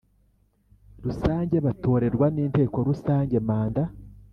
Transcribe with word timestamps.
Rusange 1.03 1.55
Batorerwa 1.65 2.27
n 2.35 2.37
Inteko 2.45 2.77
Rusange 2.87 3.37
manda 3.47 3.83